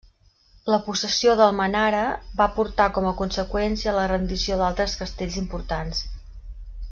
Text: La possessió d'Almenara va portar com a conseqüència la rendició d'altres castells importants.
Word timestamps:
La 0.73 0.77
possessió 0.85 1.35
d'Almenara 1.41 1.99
va 2.39 2.47
portar 2.55 2.87
com 2.97 3.09
a 3.11 3.13
conseqüència 3.21 3.95
la 3.99 4.07
rendició 4.15 4.57
d'altres 4.63 4.97
castells 5.03 5.39
importants. 5.45 6.03